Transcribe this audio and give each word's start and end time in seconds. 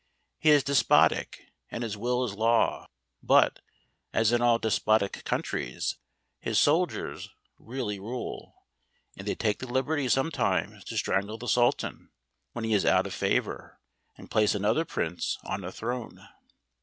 He 0.39 0.49
is 0.49 0.63
despotic, 0.63 1.43
and 1.69 1.83
his 1.83 1.95
will 1.95 2.23
is 2.23 2.33
law; 2.33 2.87
but, 3.21 3.59
as 4.11 4.31
in 4.31 4.41
all 4.41 4.57
despotic 4.57 5.23
countries, 5.25 5.97
his 6.39 6.59
soldiers 6.59 7.29
really 7.59 7.99
rule, 7.99 8.65
and 9.15 9.27
they 9.27 9.35
take 9.35 9.59
the 9.59 9.67
liberty 9.71 10.09
sometimes 10.09 10.85
to 10.85 10.97
strangle 10.97 11.37
the 11.37 11.47
Sultan, 11.47 12.09
when 12.53 12.65
he 12.65 12.73
is 12.73 12.83
out 12.83 13.05
of 13.05 13.13
favour, 13.13 13.79
and 14.17 14.31
place 14.31 14.55
another 14.55 14.85
prince 14.85 15.37
on 15.43 15.61
the 15.61 15.71
throne. 15.71 16.27